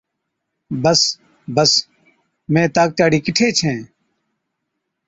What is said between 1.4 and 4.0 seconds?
بس، مين طاقتِي هاڙِي ڪِٺي ڇَِين؟